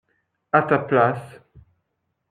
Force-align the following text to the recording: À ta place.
À 0.51 0.63
ta 0.63 0.79
place. 0.79 1.39